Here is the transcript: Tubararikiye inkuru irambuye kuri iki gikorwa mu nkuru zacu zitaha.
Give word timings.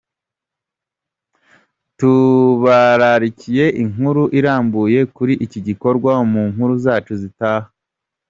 Tubararikiye 1.97 3.65
inkuru 3.83 4.23
irambuye 4.39 4.99
kuri 5.15 5.33
iki 5.45 5.59
gikorwa 5.67 6.11
mu 6.31 6.41
nkuru 6.51 6.73
zacu 6.85 7.13
zitaha. 7.21 7.67